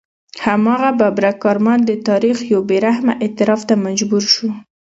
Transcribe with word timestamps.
هماغه 0.45 0.89
ببرک 0.99 1.37
کارمل 1.43 1.79
د 1.85 1.91
تاریخ 2.07 2.37
یو 2.53 2.61
بې 2.69 2.77
رحمه 2.87 3.13
اعتراف 3.25 3.61
ته 3.69 3.75
مجبور 3.85 4.23
شو. 4.33 4.49